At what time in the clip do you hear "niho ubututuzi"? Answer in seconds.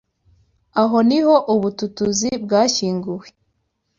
1.09-2.29